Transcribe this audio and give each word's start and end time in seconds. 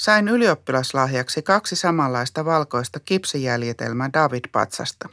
Sain 0.00 0.28
ylioppilaslahjaksi 0.28 1.42
kaksi 1.42 1.76
samanlaista 1.76 2.44
valkoista 2.44 3.00
kipsijäljitelmää 3.00 4.10
David-patsasta. 4.12 5.08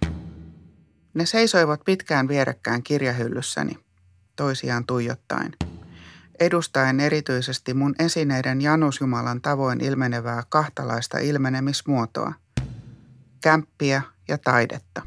Ne 1.14 1.26
seisoivat 1.26 1.82
pitkään 1.86 2.28
vierekkäin 2.28 2.84
kirjahyllyssäni, 2.84 3.80
toisiaan 4.36 4.86
tuijottaen. 4.86 5.54
Edustaen 6.40 7.00
erityisesti 7.00 7.74
mun 7.74 7.96
esineiden 8.00 8.62
Janusjumalan 8.62 9.42
tavoin 9.42 9.84
ilmenevää 9.84 10.44
kahtalaista 10.50 11.18
ilmenemismuotoa. 11.18 12.34
Kämppiä 13.42 14.02
ja 14.28 14.38
taidetta. 14.38 15.02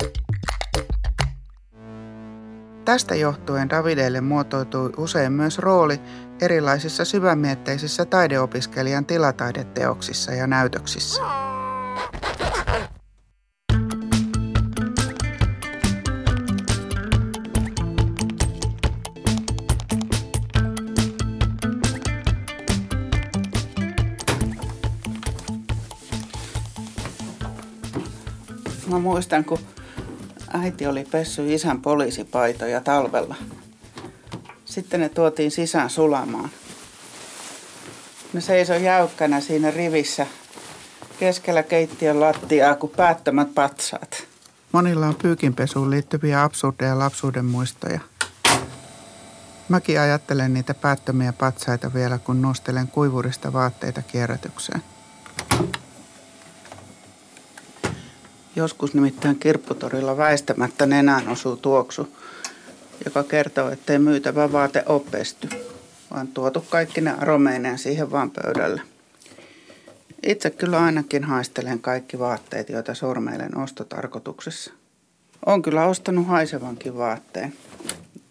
Tästä 2.91 3.15
johtuen 3.15 3.71
Davidelle 3.71 4.21
muotoutui 4.21 4.93
usein 4.97 5.33
myös 5.33 5.59
rooli 5.59 6.01
erilaisissa 6.41 7.05
syvämietteisissä 7.05 8.05
taideopiskelijan 8.05 9.07
tilataideteoksissa 9.07 10.33
ja 10.33 10.47
näytöksissä. 10.47 11.23
Mä 28.87 28.99
muistan, 28.99 29.45
kun 29.45 29.59
äiti 30.53 30.87
oli 30.87 31.05
pessy 31.11 31.55
isän 31.55 31.83
poliisipaitoja 31.83 32.81
talvella. 32.81 33.37
Sitten 34.65 35.01
ne 35.01 35.09
tuotiin 35.09 35.51
sisään 35.51 35.91
sulamaan. 35.91 36.51
Ne 38.33 38.41
seisoi 38.41 38.85
jäykkänä 38.85 39.41
siinä 39.41 39.71
rivissä 39.71 40.27
keskellä 41.19 41.63
keittiön 41.63 42.21
lattiaa 42.21 42.75
kuin 42.75 42.93
päättömät 42.97 43.55
patsaat. 43.55 44.27
Monilla 44.73 45.07
on 45.07 45.15
pyykinpesuun 45.15 45.91
liittyviä 45.91 46.43
absurdeja 46.43 46.99
lapsuuden 46.99 47.45
muistoja. 47.45 48.01
Mäkin 49.69 50.01
ajattelen 50.01 50.55
niitä 50.55 50.75
päättömiä 50.75 51.33
patsaita 51.33 51.95
vielä, 51.95 52.19
kun 52.19 52.43
nostelen 52.43 52.89
kuivurista 52.89 53.53
vaatteita 53.53 54.03
kierrätykseen. 54.03 54.83
Joskus 58.57 58.95
nimittäin 58.95 59.39
kirpputorilla 59.39 60.17
väistämättä 60.17 60.87
nenään 60.87 61.29
osuu 61.29 61.57
tuoksu, 61.57 62.17
joka 63.05 63.23
kertoo, 63.23 63.71
ettei 63.71 63.99
myytävä 63.99 64.53
vaate 64.53 64.83
ole 64.87 65.03
pesty, 65.11 65.49
vaan 66.11 66.29
tuotu 66.29 66.65
kaikki 66.71 67.01
ne 67.01 67.11
aromeineen 67.11 67.79
siihen 67.79 68.11
vaan 68.11 68.31
pöydälle. 68.31 68.83
Itse 70.23 70.51
kyllä 70.51 70.83
ainakin 70.83 71.25
haistelen 71.25 71.79
kaikki 71.79 72.19
vaatteet, 72.19 72.69
joita 72.69 72.95
sormeilen 72.95 73.59
ostotarkoituksessa. 73.59 74.73
On 75.47 75.63
kyllä 75.63 75.87
ostanut 75.87 76.27
haisevankin 76.27 76.97
vaatteen, 76.97 77.53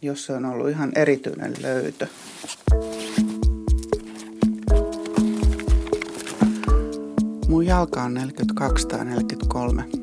jos 0.01 0.25
se 0.25 0.33
on 0.33 0.45
ollut 0.45 0.69
ihan 0.69 0.91
erityinen 0.95 1.53
löytö. 1.61 2.07
Mun 7.47 7.65
jalka 7.65 8.03
on 8.03 8.13
42 8.13 8.87
tai 8.87 9.05
43. 9.05 9.98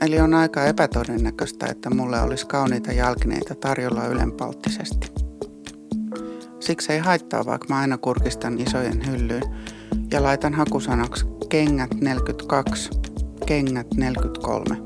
Eli 0.00 0.20
on 0.20 0.34
aika 0.34 0.64
epätodennäköistä, 0.64 1.66
että 1.66 1.90
mulle 1.90 2.20
olisi 2.20 2.46
kauniita 2.46 2.92
jalkineita 2.92 3.54
tarjolla 3.54 4.06
ylenpalttisesti. 4.06 5.12
Siksi 6.60 6.92
ei 6.92 6.98
haittaa, 6.98 7.46
vaikka 7.46 7.66
mä 7.68 7.80
aina 7.80 7.98
kurkistan 7.98 8.60
isojen 8.60 9.06
hyllyyn 9.06 9.42
ja 10.12 10.22
laitan 10.22 10.54
hakusanaksi 10.54 11.26
kengät 11.48 11.94
42, 12.00 12.90
kengät 13.46 13.86
43. 13.96 14.76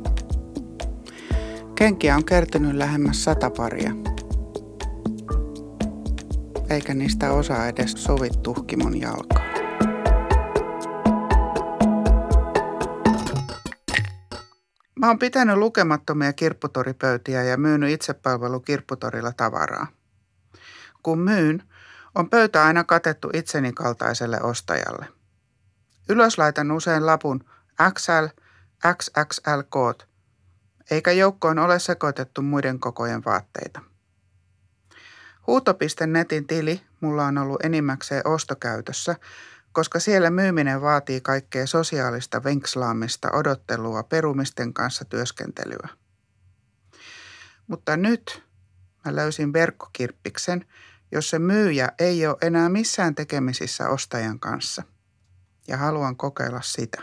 Kenkiä 1.74 2.16
on 2.16 2.24
kertynyt 2.24 2.74
lähemmäs 2.74 3.24
sata 3.24 3.50
paria. 3.50 3.92
Eikä 6.70 6.94
niistä 6.94 7.32
osa 7.32 7.66
edes 7.66 7.92
sovi 7.92 8.28
tuhkimon 8.42 9.00
jalkaa. 9.00 9.51
Mä 15.02 15.08
oon 15.08 15.18
pitänyt 15.18 15.56
lukemattomia 15.56 16.32
kirpputoripöytiä 16.32 17.42
ja 17.42 17.56
myynyt 17.56 17.90
itsepalvelu 17.90 18.60
kirpputorilla 18.60 19.32
tavaraa. 19.32 19.86
Kun 21.02 21.18
myyn, 21.18 21.62
on 22.14 22.30
pöytä 22.30 22.64
aina 22.64 22.84
katettu 22.84 23.30
itseni 23.32 23.72
kaltaiselle 23.72 24.40
ostajalle. 24.40 25.06
Ylös 26.08 26.38
laitan 26.38 26.70
usein 26.70 27.06
lapun 27.06 27.44
XL, 27.92 28.26
XXL 28.94 29.60
koot, 29.68 30.08
eikä 30.90 31.12
joukkoon 31.12 31.58
ole 31.58 31.78
sekoitettu 31.78 32.42
muiden 32.42 32.78
kokojen 32.78 33.24
vaatteita. 33.24 33.80
Huuto.netin 35.46 36.46
tili 36.46 36.82
mulla 37.00 37.26
on 37.26 37.38
ollut 37.38 37.64
enimmäkseen 37.64 38.26
ostokäytössä, 38.26 39.16
koska 39.72 40.00
siellä 40.00 40.30
myyminen 40.30 40.80
vaatii 40.80 41.20
kaikkea 41.20 41.66
sosiaalista 41.66 42.44
venkslaamista, 42.44 43.28
odottelua, 43.32 44.02
perumisten 44.02 44.74
kanssa 44.74 45.04
työskentelyä. 45.04 45.88
Mutta 47.66 47.96
nyt 47.96 48.42
mä 49.04 49.16
löysin 49.16 49.52
verkkokirppiksen, 49.52 50.64
jossa 51.12 51.38
myyjä 51.38 51.88
ei 51.98 52.26
ole 52.26 52.36
enää 52.42 52.68
missään 52.68 53.14
tekemisissä 53.14 53.88
ostajan 53.88 54.40
kanssa. 54.40 54.82
Ja 55.68 55.76
haluan 55.76 56.16
kokeilla 56.16 56.60
sitä. 56.62 57.02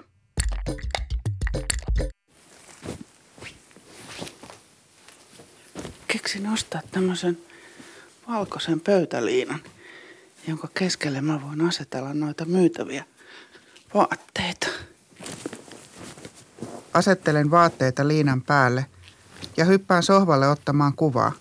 Keksin 6.07 6.47
ostaa 6.47 6.81
tämmöisen 6.91 7.38
valkoisen 8.28 8.80
pöytäliinan– 8.81 9.59
jonka 10.47 10.67
keskelle 10.73 11.22
mä 11.22 11.41
voin 11.41 11.61
asetella 11.67 12.13
noita 12.13 12.45
myytäviä 12.45 13.03
vaatteita. 13.94 14.67
Asettelen 16.94 17.51
vaatteita 17.51 18.07
liinan 18.07 18.41
päälle 18.41 18.85
ja 19.57 19.66
hyppään 19.66 20.03
sohvalle 20.03 20.47
ottamaan 20.47 20.94
kuvaa. 20.95 21.31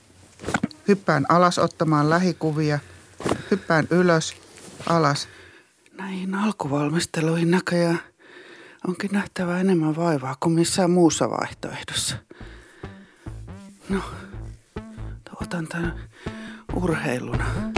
Hyppään 0.89 1.27
alas 1.29 1.59
ottamaan 1.59 2.11
lähikuvia, 2.11 2.79
hyppään 3.51 3.87
ylös, 3.91 4.35
alas. 4.87 5.29
Näihin 5.99 6.35
alkuvalmisteluihin 6.35 7.51
näköjään 7.51 8.01
onkin 8.89 9.11
nähtävä 9.13 9.61
enemmän 9.61 9.97
vaivaa 9.97 10.37
kuin 10.41 10.53
missään 10.53 10.91
muussa 10.91 11.31
vaihtoehdossa. 11.31 12.17
No, 13.89 14.03
otan 15.41 15.69
tämän 15.69 16.09
urheiluna. 16.75 17.78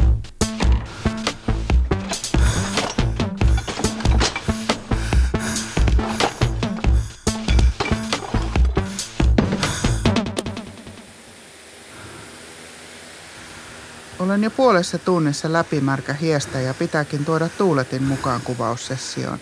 Olen 14.30 14.44
jo 14.44 14.50
puolessa 14.50 14.98
tunnissa 14.98 15.52
läpimärkä 15.52 16.12
hiestä 16.12 16.60
ja 16.60 16.74
pitääkin 16.74 17.24
tuoda 17.24 17.48
tuuletin 17.48 18.02
mukaan 18.02 18.40
kuvaussessioon, 18.40 19.38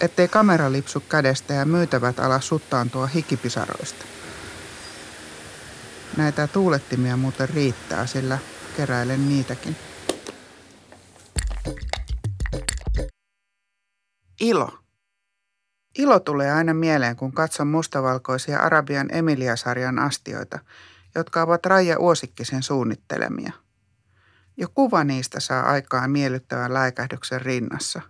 ettei 0.00 0.28
kamera 0.28 0.72
lipsu 0.72 1.00
kädestä 1.00 1.54
ja 1.54 1.64
myytävät 1.64 2.20
ala 2.20 2.40
suttaantua 2.40 3.06
hikipisaroista. 3.06 4.04
Näitä 6.16 6.46
tuulettimia 6.46 7.16
muuten 7.16 7.48
riittää, 7.48 8.06
sillä 8.06 8.38
keräilen 8.76 9.28
niitäkin. 9.28 9.76
Ilo. 14.40 14.70
Ilo 15.98 16.20
tulee 16.20 16.52
aina 16.52 16.74
mieleen, 16.74 17.16
kun 17.16 17.32
katson 17.32 17.66
mustavalkoisia 17.66 18.58
Arabian 18.58 19.08
Emilia-sarjan 19.12 19.98
astioita, 19.98 20.58
jotka 21.14 21.42
ovat 21.42 21.66
Raija 21.66 21.98
Uosikkisen 21.98 22.62
suunnittelemia– 22.62 23.52
jo 24.56 24.68
kuva 24.74 25.04
niistä 25.04 25.40
saa 25.40 25.62
aikaan 25.62 26.10
miellyttävän 26.10 26.74
läikähdyksen 26.74 27.40
rinnassa. 27.42 28.00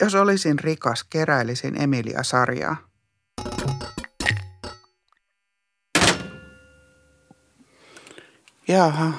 Jos 0.00 0.14
olisin 0.14 0.58
rikas, 0.58 1.04
keräilisin 1.04 1.82
Emilia-sarjaa. 1.82 2.76
Jaha, 8.68 9.12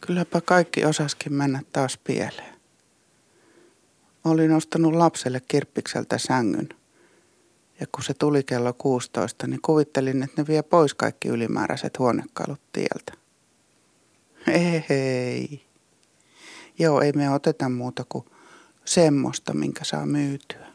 kylläpä 0.00 0.40
kaikki 0.40 0.84
osaskin 0.84 1.32
mennä 1.32 1.62
taas 1.72 1.98
pieleen. 2.04 2.56
Olin 4.24 4.52
ostanut 4.52 4.94
lapselle 4.94 5.40
kirppikseltä 5.48 6.18
sängyn. 6.18 6.68
Ja 7.80 7.86
kun 7.92 8.04
se 8.04 8.14
tuli 8.14 8.42
kello 8.42 8.72
16, 8.72 9.46
niin 9.46 9.62
kuvittelin, 9.62 10.22
että 10.22 10.42
ne 10.42 10.46
vie 10.46 10.62
pois 10.62 10.94
kaikki 10.94 11.28
ylimääräiset 11.28 11.98
huonekalut 11.98 12.60
tieltä. 12.72 13.25
Ei, 14.46 14.84
hei. 14.88 15.66
Joo, 16.78 17.00
ei 17.00 17.12
me 17.12 17.30
oteta 17.30 17.68
muuta 17.68 18.04
kuin 18.08 18.24
semmoista, 18.84 19.54
minkä 19.54 19.84
saa 19.84 20.06
myytyä. 20.06 20.66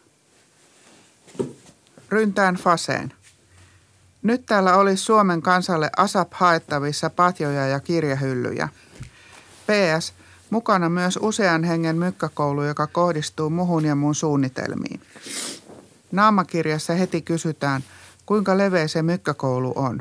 Ryntään 2.10 2.56
faseen. 2.56 3.14
Nyt 4.22 4.46
täällä 4.46 4.76
olisi 4.76 5.04
Suomen 5.04 5.42
kansalle 5.42 5.90
ASAP 5.98 6.34
haettavissa 6.34 7.10
patjoja 7.10 7.68
ja 7.68 7.80
kirjahyllyjä. 7.80 8.70
PS. 9.66 10.14
Mukana 10.50 10.90
myös 10.90 11.20
usean 11.22 11.64
hengen 11.64 11.98
mykkäkoulu, 11.98 12.64
joka 12.64 12.88
kohdistuu 12.88 13.50
muhun 13.50 13.86
ja 13.86 13.96
mun 13.96 14.16
suunnitelmiin. 14.16 15.02
Naamakirjassa 16.12 16.94
heti 16.94 17.22
kysytään, 17.22 17.84
kuinka 18.26 18.58
leveä 18.58 18.88
se 18.88 19.02
mykkäkoulu 19.02 19.74
on. 19.76 19.98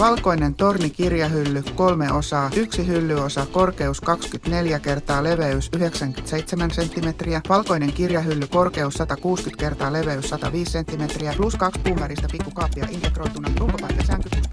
Valkoinen 0.00 0.54
torni 0.54 0.90
kirjahylly, 0.90 1.62
kolme 1.74 2.12
osaa, 2.12 2.50
yksi 2.56 2.86
hyllyosa, 2.86 3.46
korkeus 3.46 4.00
24 4.00 4.78
kertaa 4.78 5.22
leveys 5.22 5.70
97 5.76 6.70
cm, 6.70 7.08
valkoinen 7.48 7.92
kirjahylly, 7.92 8.46
korkeus 8.46 8.94
160 8.94 9.60
kertaa 9.60 9.92
leveys 9.92 10.28
105 10.28 10.72
cm, 10.72 11.34
plus 11.36 11.56
kaksi 11.56 11.80
puumäristä 11.80 12.28
pikkukaappia 12.32 12.86
integroituna, 12.90 13.48
runkopaikka, 13.58 14.04
sänkytys, 14.04 14.50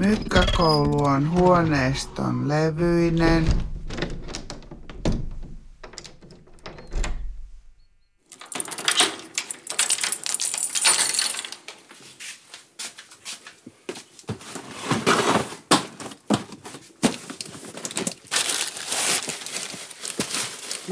Mykkäkoulu 0.00 1.04
on 1.04 1.30
huoneiston 1.30 2.48
levyinen, 2.48 3.44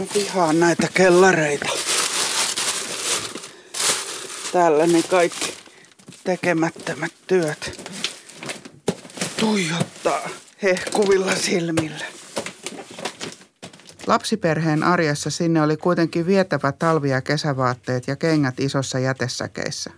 Mä 0.01 0.07
vihaan 0.15 0.61
näitä 0.61 0.89
kellareita. 0.95 1.69
Täällä 4.53 4.87
ne 4.87 5.03
kaikki 5.03 5.55
tekemättömät 6.25 7.13
työt 7.27 7.91
tuijottaa 9.41 10.29
hehkuvilla 10.63 11.37
silmillä. 11.37 12.05
Lapsiperheen 14.07 14.83
arjessa 14.83 15.31
sinne 15.31 15.63
oli 15.63 15.77
kuitenkin 15.77 16.27
vietävä 16.27 16.73
talvi- 16.73 17.11
ja 17.11 17.21
kesävaatteet 17.21 18.09
ja 18.09 18.17
kengät 18.17 18.61
isossa 18.61 18.99
jätesäkeissä. 18.99 19.91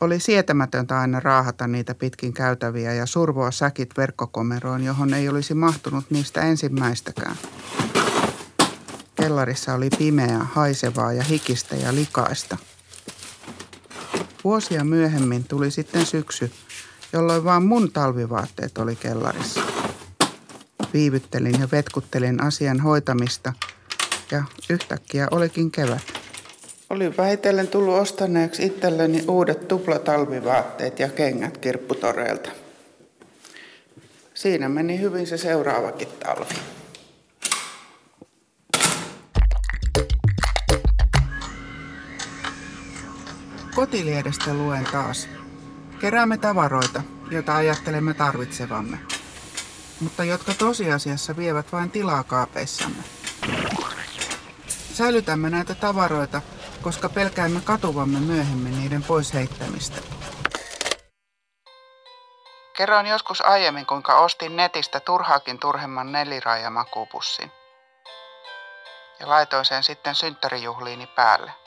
Oli 0.00 0.20
sietämätöntä 0.20 1.00
aina 1.00 1.20
raahata 1.20 1.66
niitä 1.66 1.94
pitkin 1.94 2.32
käytäviä 2.32 2.94
ja 2.94 3.06
survoa 3.06 3.50
säkit 3.50 3.90
verkkokomeroon, 3.96 4.84
johon 4.84 5.14
ei 5.14 5.28
olisi 5.28 5.54
mahtunut 5.54 6.04
niistä 6.10 6.40
ensimmäistäkään. 6.40 7.36
Kellarissa 9.22 9.74
oli 9.74 9.88
pimeää, 9.98 10.46
haisevaa 10.52 11.12
ja 11.12 11.22
hikistä 11.22 11.76
ja 11.76 11.94
likaista. 11.94 12.56
Vuosia 14.44 14.84
myöhemmin 14.84 15.44
tuli 15.44 15.70
sitten 15.70 16.06
syksy, 16.06 16.50
jolloin 17.12 17.44
vaan 17.44 17.62
mun 17.62 17.92
talvivaatteet 17.92 18.78
oli 18.78 18.96
kellarissa. 18.96 19.60
Viivyttelin 20.94 21.60
ja 21.60 21.68
vetkuttelin 21.72 22.42
asian 22.42 22.80
hoitamista 22.80 23.52
ja 24.30 24.44
yhtäkkiä 24.70 25.28
olikin 25.30 25.70
kevät. 25.70 26.02
Oli 26.90 27.16
vähitellen 27.16 27.68
tullut 27.68 27.94
ostaneeksi 27.94 28.66
itselleni 28.66 29.24
uudet 29.28 29.68
tuplatalvivaatteet 29.68 30.98
ja 30.98 31.08
kengät 31.08 31.58
kirpputoreilta. 31.58 32.50
Siinä 34.34 34.68
meni 34.68 35.00
hyvin 35.00 35.26
se 35.26 35.36
seuraavakin 35.36 36.08
talvi. 36.08 36.81
Kotiliedestä 43.82 44.54
luen 44.54 44.84
taas. 44.84 45.28
Keräämme 46.00 46.38
tavaroita, 46.38 47.02
joita 47.30 47.56
ajattelemme 47.56 48.14
tarvitsevamme, 48.14 48.98
mutta 50.00 50.24
jotka 50.24 50.52
tosiasiassa 50.58 51.36
vievät 51.36 51.72
vain 51.72 51.90
tilaa 51.90 52.22
kaapeissamme. 52.22 53.02
Säilytämme 54.68 55.50
näitä 55.50 55.74
tavaroita, 55.74 56.42
koska 56.82 57.08
pelkäämme 57.08 57.60
katuvamme 57.60 58.20
myöhemmin 58.20 58.80
niiden 58.80 59.02
pois 59.02 59.34
heittämistä. 59.34 60.00
Kerroin 62.76 63.06
joskus 63.06 63.40
aiemmin, 63.40 63.86
kuinka 63.86 64.18
ostin 64.18 64.56
netistä 64.56 65.00
turhaakin 65.00 65.58
turhemman 65.58 66.12
neliraajamakuupussin. 66.12 67.52
Ja 69.20 69.28
laitoin 69.28 69.64
sen 69.64 69.82
sitten 69.82 70.14
synttärijuhliini 70.14 71.06
päälle. 71.06 71.61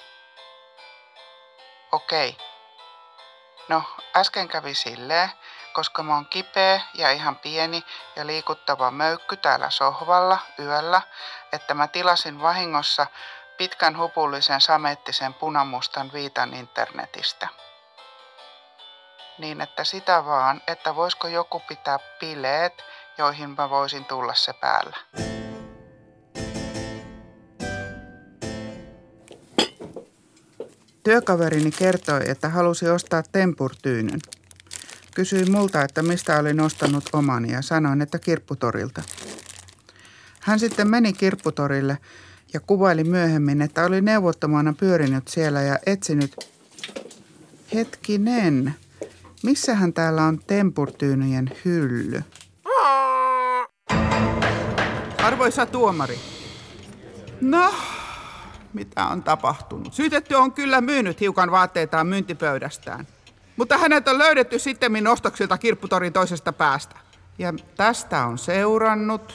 Okei. 1.95 2.37
No, 3.69 3.83
äsken 4.15 4.47
kävi 4.47 4.75
silleen, 4.75 5.29
koska 5.73 6.03
mä 6.03 6.13
oon 6.15 6.25
kipeä 6.25 6.81
ja 6.93 7.11
ihan 7.11 7.35
pieni 7.35 7.83
ja 8.15 8.27
liikuttava 8.27 8.91
möykky 8.91 9.37
täällä 9.37 9.69
sohvalla 9.69 10.37
yöllä, 10.59 11.01
että 11.53 11.73
mä 11.73 11.87
tilasin 11.87 12.41
vahingossa 12.41 13.07
pitkän 13.57 13.97
hupullisen 13.97 14.61
samettisen 14.61 15.33
punamustan 15.33 16.13
viitan 16.13 16.53
internetistä. 16.53 17.47
Niin 19.37 19.61
että 19.61 19.83
sitä 19.83 20.25
vaan, 20.25 20.61
että 20.67 20.95
voisiko 20.95 21.27
joku 21.27 21.59
pitää 21.59 21.99
bileet, 22.19 22.85
joihin 23.17 23.49
mä 23.57 23.69
voisin 23.69 24.05
tulla 24.05 24.33
se 24.33 24.53
päällä. 24.53 24.97
Työkaverini 31.05 31.71
kertoi, 31.71 32.21
että 32.25 32.49
halusi 32.49 32.89
ostaa 32.89 33.23
tempurtyynyn. 33.31 34.19
Kysyi 35.15 35.45
multa, 35.45 35.81
että 35.81 36.01
mistä 36.03 36.39
olin 36.39 36.59
ostanut 36.59 37.03
omani 37.13 37.51
ja 37.51 37.61
sanoin, 37.61 38.01
että 38.01 38.19
kirpputorilta. 38.19 39.01
Hän 40.39 40.59
sitten 40.59 40.87
meni 40.87 41.13
kirpputorille 41.13 41.97
ja 42.53 42.59
kuvaili 42.59 43.03
myöhemmin, 43.03 43.61
että 43.61 43.85
oli 43.85 44.01
neuvottomana 44.01 44.73
pyörinyt 44.73 45.27
siellä 45.27 45.61
ja 45.61 45.79
etsinyt... 45.85 46.35
Hetkinen, 47.73 48.75
missähän 49.43 49.93
täällä 49.93 50.23
on 50.23 50.39
tempurtyynyjen 50.47 51.51
hylly? 51.65 52.23
Arvoisa 55.17 55.65
tuomari. 55.65 56.19
No, 57.41 57.73
mitä 58.75 59.05
on 59.05 59.23
tapahtunut. 59.23 59.93
Syytetty 59.93 60.35
on 60.35 60.51
kyllä 60.51 60.81
myynyt 60.81 61.21
hiukan 61.21 61.51
vaatteitaan 61.51 62.07
myyntipöydästään. 62.07 63.07
Mutta 63.57 63.77
hänet 63.77 64.07
on 64.07 64.17
löydetty 64.17 64.59
sitten 64.59 65.07
ostoksilta 65.07 65.57
kirpputorin 65.57 66.13
toisesta 66.13 66.53
päästä. 66.53 66.95
Ja 67.37 67.53
tästä 67.75 68.25
on 68.25 68.37
seurannut... 68.37 69.33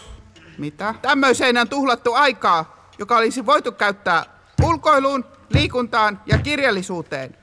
Mitä? 0.58 0.94
Tämmöiseen 1.02 1.58
on 1.58 1.68
tuhlattu 1.68 2.14
aikaa, 2.14 2.90
joka 2.98 3.16
olisi 3.16 3.46
voitu 3.46 3.72
käyttää 3.72 4.24
ulkoiluun, 4.62 5.24
liikuntaan 5.48 6.20
ja 6.26 6.38
kirjallisuuteen. 6.38 7.36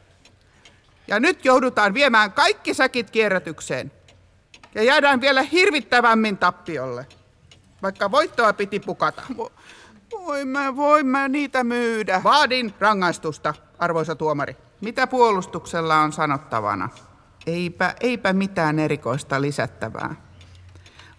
Ja 1.07 1.19
nyt 1.19 1.45
joudutaan 1.45 1.93
viemään 1.93 2.31
kaikki 2.31 2.73
säkit 2.73 3.09
kierrätykseen. 3.11 3.91
Ja 4.75 4.83
jäädään 4.83 5.21
vielä 5.21 5.41
hirvittävämmin 5.41 6.37
tappiolle. 6.37 7.07
Vaikka 7.81 8.11
voittoa 8.11 8.53
piti 8.53 8.79
pukata. 8.79 9.21
Voi 10.27 10.45
mä, 10.45 10.75
voi 10.75 11.03
mä 11.03 11.27
niitä 11.27 11.63
myydä. 11.63 12.21
Vaadin 12.23 12.73
rangaistusta, 12.79 13.53
arvoisa 13.79 14.15
tuomari. 14.15 14.57
Mitä 14.81 15.07
puolustuksella 15.07 15.99
on 15.99 16.13
sanottavana? 16.13 16.89
Eipä, 17.45 17.95
eipä 17.99 18.33
mitään 18.33 18.79
erikoista 18.79 19.41
lisättävää. 19.41 20.15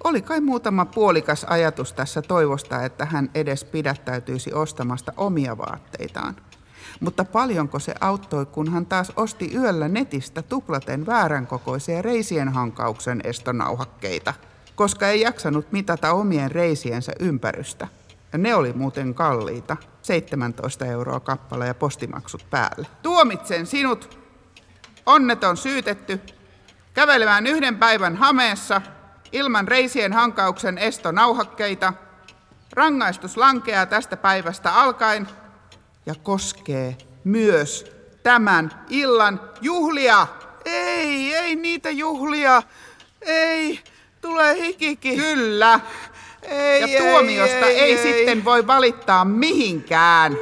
Oli 0.04 0.22
kai 0.22 0.40
muutama 0.40 0.84
puolikas 0.84 1.44
ajatus 1.44 1.92
tässä 1.92 2.22
toivosta, 2.22 2.84
että 2.84 3.04
hän 3.04 3.30
edes 3.34 3.64
pidättäytyisi 3.64 4.52
ostamasta 4.52 5.12
omia 5.16 5.58
vaatteitaan. 5.58 6.36
Mutta 7.00 7.24
paljonko 7.24 7.78
se 7.78 7.94
auttoi, 8.00 8.46
kun 8.46 8.72
hän 8.72 8.86
taas 8.86 9.12
osti 9.16 9.54
yöllä 9.54 9.88
netistä 9.88 10.42
tuplaten 10.42 11.06
väärän 11.06 11.46
kokoisia 11.46 12.02
reisien 12.02 12.48
hankauksen 12.48 13.20
estonauhakkeita, 13.24 14.34
koska 14.74 15.08
ei 15.08 15.20
jaksanut 15.20 15.72
mitata 15.72 16.12
omien 16.12 16.50
reisiensä 16.50 17.12
ympärystä. 17.20 17.88
Ja 18.32 18.38
ne 18.38 18.54
oli 18.54 18.72
muuten 18.72 19.14
kalliita. 19.14 19.76
17 20.02 20.84
euroa 20.86 21.20
kappale 21.20 21.66
ja 21.66 21.74
postimaksut 21.74 22.46
päälle. 22.50 22.86
Tuomitsen 23.02 23.66
sinut, 23.66 24.18
onneton 25.06 25.56
syytetty, 25.56 26.20
kävelemään 26.94 27.46
yhden 27.46 27.78
päivän 27.78 28.16
hameessa 28.16 28.82
ilman 29.32 29.68
reisien 29.68 30.12
hankauksen 30.12 30.78
estonauhakkeita. 30.78 31.92
Rangaistus 32.72 33.36
lankeaa 33.36 33.86
tästä 33.86 34.16
päivästä 34.16 34.74
alkaen 34.74 35.28
ja 36.06 36.14
koskee 36.14 36.96
myös 37.24 37.92
tämän 38.22 38.84
illan 38.88 39.40
juhlia. 39.60 40.26
Ei, 40.64 41.34
ei 41.34 41.56
niitä 41.56 41.90
juhlia. 41.90 42.62
Ei, 43.22 43.82
Tulee 44.20 44.54
hikikin. 44.54 45.20
Kyllä. 45.20 45.80
Ei, 46.50 46.80
Ja 46.80 46.98
tuomiosta 47.00 47.66
ei, 47.66 47.80
ei, 47.80 47.80
ei, 47.80 47.96
ei. 47.98 48.18
sitten 48.18 48.44
voi 48.44 48.66
valittaa 48.66 49.24
mihinkään. 49.24 50.36